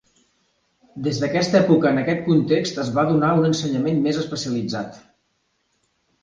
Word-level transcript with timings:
Des 1.07 1.19
d'aquesta 1.23 1.59
època 1.59 1.89
en 1.91 1.99
aquest 2.03 2.23
context 2.29 2.81
es 2.85 2.89
va 2.97 3.05
donar 3.11 3.29
un 3.43 3.49
ensenyament 3.51 4.01
més 4.07 4.19
especialitzat. 4.23 4.99